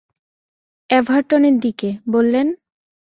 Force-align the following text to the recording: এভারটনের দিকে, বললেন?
এভারটনের 0.89 1.55
দিকে, 1.59 1.89
বললেন? 2.07 2.47